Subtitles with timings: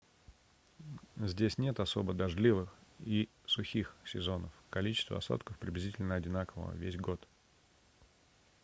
[1.19, 7.23] здесь нет особо дождливых и сухих сезонов количество осадков приблизительно одинаково весь год